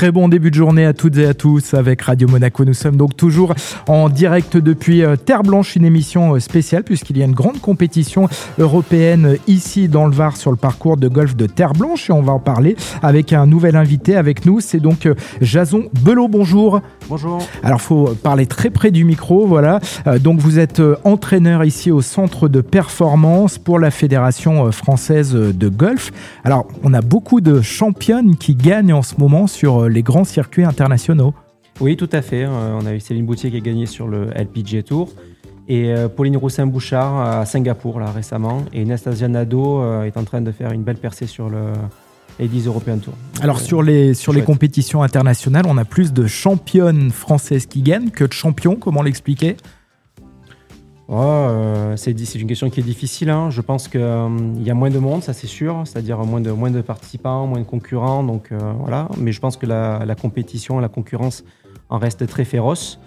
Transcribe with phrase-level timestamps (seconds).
[0.00, 2.64] Très bon début de journée à toutes et à tous avec Radio Monaco.
[2.64, 3.54] Nous sommes donc toujours
[3.86, 7.60] en direct depuis euh, Terre Blanche, une émission euh, spéciale puisqu'il y a une grande
[7.60, 8.26] compétition
[8.58, 12.22] européenne ici dans le Var sur le parcours de golf de Terre Blanche et on
[12.22, 14.60] va en parler avec un nouvel invité avec nous.
[14.60, 16.28] C'est donc euh, Jason Belot.
[16.28, 16.80] Bonjour.
[17.10, 17.46] Bonjour.
[17.62, 19.80] Alors, faut parler très près du micro, voilà.
[20.20, 26.12] donc, vous êtes entraîneur ici au centre de performance pour la Fédération française de golf.
[26.44, 30.24] Alors, on a beaucoup de championnes qui gagnent en ce moment sur euh, les grands
[30.24, 31.34] circuits internationaux.
[31.80, 32.44] Oui, tout à fait.
[32.44, 35.10] Euh, on a eu Céline Boutier qui a gagné sur le LPGA Tour
[35.68, 38.64] et euh, Pauline Roussin-Bouchard à Singapour là, récemment.
[38.72, 41.72] Et Nastasia Nado est en train de faire une belle percée sur le
[42.38, 43.14] Ladies European Tour.
[43.42, 48.10] Alors sur les, sur les compétitions internationales, on a plus de championnes françaises qui gagnent
[48.10, 49.56] que de champions, comment l'expliquer?
[51.12, 51.48] Oh,
[51.96, 53.30] c'est une question qui est difficile.
[53.30, 53.50] Hein.
[53.50, 54.28] Je pense qu'il euh,
[54.60, 57.58] y a moins de monde, ça c'est sûr, c'est-à-dire moins de, moins de participants, moins
[57.58, 58.22] de concurrents.
[58.22, 59.08] Donc, euh, voilà.
[59.18, 61.44] Mais je pense que la, la, compétition, la concurrence
[61.88, 63.00] en reste très féroce.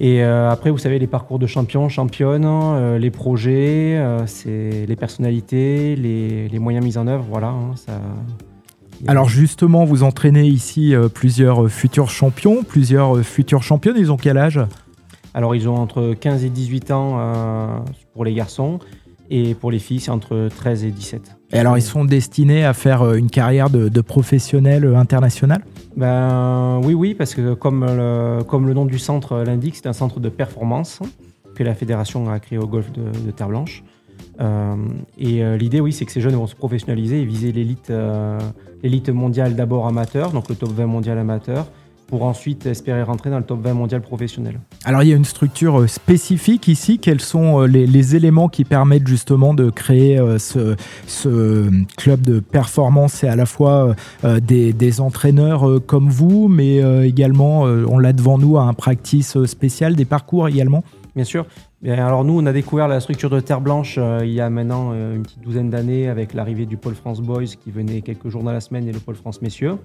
[0.00, 6.58] Et après, vous savez, les parcours de champions, championnes, les projets, c'est les personnalités, les,
[6.58, 7.24] moyens mis en œuvre.
[7.30, 7.74] Voilà, hein,
[9.06, 13.96] alors justement, vous entraînez ici plusieurs futurs champions, plusieurs futurs championnes.
[13.96, 14.58] Ils ont quel âge?
[15.34, 17.78] Alors, ils ont entre 15 et 18 ans euh,
[18.12, 18.78] pour les garçons.
[19.30, 21.36] Et pour les filles, c'est entre 13 et 17.
[21.52, 25.62] Et alors, ils sont destinés à faire euh, une carrière de, de professionnel euh, international?
[25.96, 29.94] Ben, Oui, oui, parce que comme le, comme le nom du centre l'indique, c'est un
[29.94, 31.00] centre de performance
[31.54, 33.84] que la fédération a créé au golfe de, Terre Blanche.
[35.18, 37.92] et l'idée, oui, c'est que ces jeunes vont se professionnaliser et viser l'élite,
[38.82, 41.66] l'élite mondiale d'abord amateur, donc le top 20 mondial amateur,
[42.12, 44.60] pour ensuite espérer rentrer dans le top 20 mondial professionnel.
[44.84, 46.98] Alors il y a une structure euh, spécifique ici.
[46.98, 53.24] Quels sont euh, les, éléments qui permettent justement de créer euh, ce, club de performance?
[53.24, 58.74] Et à la fois des, entraîneurs comme vous, mais également, on l'a devant nous, un
[58.74, 60.84] practice spécial, des parcours également?
[61.14, 61.46] Bien sûr.
[61.86, 65.22] alors nous, on a découvert la structure de Terre Blanche il y a maintenant une
[65.22, 68.60] petite douzaine d'années avec l'arrivée du Pôle France Boys qui venait quelques jours dans la
[68.60, 69.78] semaine et le Pôle France Messieurs.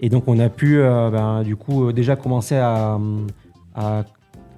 [0.00, 2.98] Et donc, on a pu, euh, ben, du coup, euh, déjà commencer à,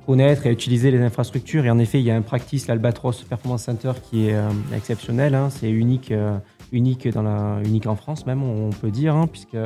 [0.06, 1.64] connaître et à utiliser les infrastructures.
[1.66, 5.34] Et en effet, il y a un practice, l'Albatros Performance Center, qui est euh, exceptionnel.
[5.34, 5.48] Hein.
[5.50, 6.12] C'est unique,
[6.70, 9.56] unique, dans la, unique en France, même, on peut dire, hein, puisque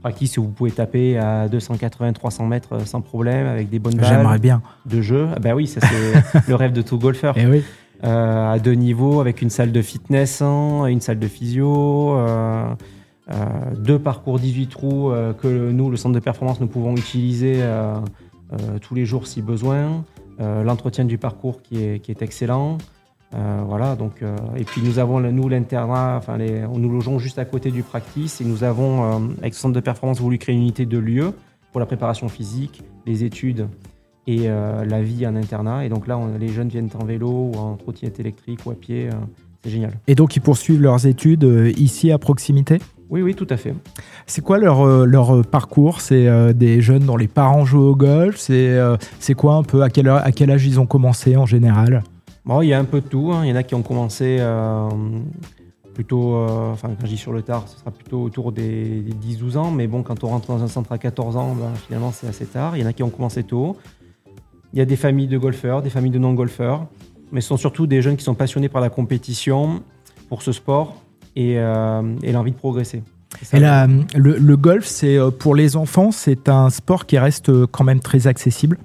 [0.00, 4.62] practice où vous pouvez taper à 280-300 mètres sans problème, avec des bonnes balles bien.
[4.84, 5.28] de jeu.
[5.34, 7.38] Ah ben oui, ça c'est le rêve de tout golfeur.
[7.38, 7.64] Et eh oui.
[8.02, 12.18] à deux niveaux, avec une salle de fitness, hein, une salle de physio.
[13.74, 17.56] Euh, deux parcours 18 trous euh, que nous, le centre de performance, nous pouvons utiliser
[17.60, 17.98] euh,
[18.80, 20.04] tous les jours si besoin.
[20.40, 22.78] L'entretien du parcours qui est, excellent.
[23.30, 24.14] voilà, donc,
[24.56, 28.44] et puis nous avons, nous, l'internat, enfin, nous logeons juste à côté du practice et
[28.44, 31.34] nous avons, avec ce centre de performance, voulu créer une unité de lieu
[31.70, 33.68] pour la préparation physique, les études
[34.26, 35.84] et la vie en internat.
[35.84, 39.08] Et donc là, les jeunes viennent en vélo ou en trottinette électrique ou à pied.
[39.62, 39.92] c'est génial.
[40.08, 42.80] Et donc, ils poursuivent leurs études ici à proximité?
[43.14, 43.72] Oui, oui, tout à fait.
[44.26, 46.00] C'est quoi leur, euh, leur euh, parcours?
[46.00, 48.36] C'est euh, des jeunes dont les parents jouent au golf?
[48.38, 48.76] C'est
[49.20, 52.02] c'est quoi un peu à quel, à quel âge ils ont commencé en général?
[52.44, 53.30] Bon, Il y a un peu de tout.
[53.32, 53.42] Hein.
[53.44, 54.40] Il y en a qui ont commencé
[55.94, 56.34] plutôt,
[56.72, 59.70] enfin quand je dis sur le tard, ce sera plutôt autour des, 10-12 ans.
[59.70, 62.46] Mais bon, quand on rentre dans un centre à 14 ans, ben, finalement c'est assez
[62.46, 62.76] tard.
[62.76, 63.76] Il y en a qui ont commencé tôt.
[64.72, 66.88] Il y a des familles de golfeurs, des familles de non-golfeurs.
[67.30, 69.82] Mais ce sont surtout des jeunes qui sont passionnés par la compétition,
[70.28, 71.03] pour ce sport
[71.36, 73.02] euh, et, l'envie de progresser.
[73.52, 77.84] et le, golf, c'est euh, pour les enfants, c'est un sport qui reste euh, quand
[77.84, 78.78] même très accessible.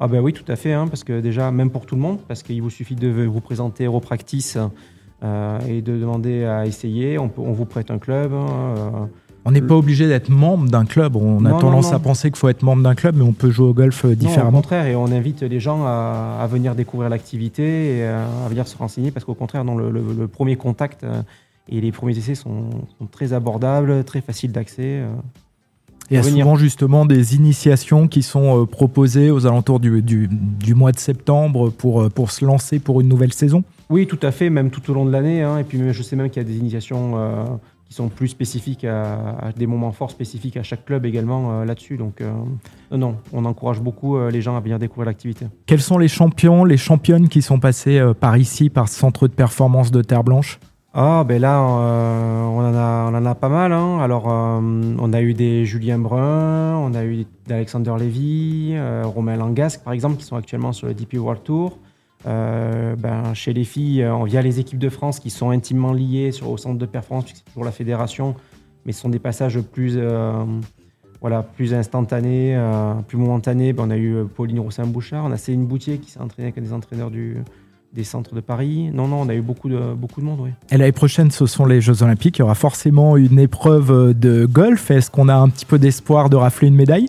[0.00, 2.18] Ah ben oui, tout à fait, hein, parce que déjà, même pour tout le monde,
[2.28, 4.58] parce qu'il vous suffit de vous présenter au practice
[5.66, 7.18] et de demander à essayer.
[7.18, 8.34] On, on vous prête un club.
[8.34, 9.08] Hein,
[9.46, 11.16] on n'est pas obligé d'être membre d'un club.
[11.16, 13.68] On a tendance à penser qu'il faut être membre d'un club, mais on peut jouer
[13.68, 14.58] au golf différemment.
[14.58, 18.76] au contraire, et on invite les gens à, venir découvrir l'activité et à, venir se
[18.76, 21.06] renseigner, parce qu'au contraire, dans le, premier contact
[21.68, 22.68] et les premiers essais sont,
[23.10, 25.00] très abordables, très faciles d'accès.
[25.00, 25.08] Euh.
[26.10, 30.74] Il y a souvent justement des initiations qui sont euh, proposées aux alentours du, du,
[30.74, 33.64] mois de septembre pour, euh, pour se lancer pour une nouvelle saison?
[33.88, 35.42] Oui, tout à fait, même tout au long de l'année.
[35.42, 35.56] Hein.
[35.56, 37.14] Et puis je sais même qu'il y a des initiations
[37.88, 41.96] qui sont plus spécifiques à, des moments forts spécifiques à chaque club également là-dessus.
[41.96, 42.22] Donc
[42.90, 45.46] non, on encourage beaucoup les gens à venir découvrir l'activité.
[45.66, 49.34] Quels sont les champions, les championnes qui sont passés par ici, par ce centre de
[49.34, 50.58] performance de Terre Blanche
[50.96, 53.72] ah, ben là, euh, on, en a, on en a pas mal.
[53.72, 53.98] Hein.
[53.98, 59.34] Alors, euh, on a eu des Julien Brun, on a eu d'Alexander Lévy, euh, Romain
[59.36, 61.78] Langasque, par exemple, qui sont actuellement sur le DP World Tour.
[62.24, 66.56] ben, chez les filles, on via les équipes de France qui sont intimement liées au
[66.56, 68.36] centre de performance, puisque c'est toujours la fédération,
[68.86, 69.98] mais ce sont des passages plus
[71.20, 72.56] voilà, plus instantané,
[73.08, 76.50] plus momentané, ben, on a eu Pauline Roussin-Bouchard, on a Céline Boutier qui s'est entraînée
[76.50, 77.38] avec des entraîneurs du,
[77.94, 78.90] des centres de Paris.
[78.92, 80.50] Non, non, on a eu beaucoup de, beaucoup de monde, oui.
[80.70, 82.38] Et l'année prochaine, ce sont les Jeux Olympiques.
[82.38, 84.90] Il y aura forcément une épreuve de golf.
[84.90, 87.08] Est-ce qu'on a un petit peu d'espoir de rafler une médaille?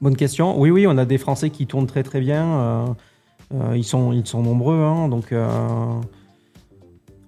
[0.00, 0.58] Bonne question.
[0.60, 2.44] Oui, oui, on a des Français qui tournent très, très bien.
[2.44, 2.86] Euh,
[3.54, 5.48] euh, ils, sont, ils sont nombreux, hein, donc euh,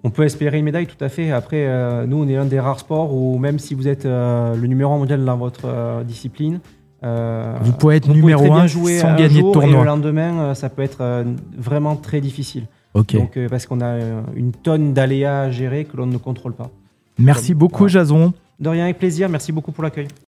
[0.04, 1.30] on peut espérer une médaille tout à fait.
[1.30, 1.66] Après,
[2.06, 4.98] nous, on est un des rares sports où même si vous êtes le numéro 1
[4.98, 9.68] mondial dans votre discipline, euh, vous pouvez être numéro 1 sans gagner de tournoi.
[9.68, 11.24] Et le lendemain, euh, ça peut être euh,
[11.56, 12.66] vraiment très difficile.
[12.94, 13.96] Donc, parce qu'on a
[14.34, 16.70] une tonne d'aléas à gérer que l'on ne contrôle pas.
[17.16, 18.32] Merci beaucoup, Jason.
[18.58, 19.28] De rien, avec plaisir.
[19.28, 20.08] Merci beaucoup pour l'accueil.